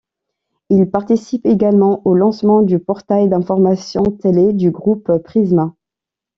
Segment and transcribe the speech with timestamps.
[0.71, 5.75] Il participe également au lancement du portail d'information télé du groupe Prisma.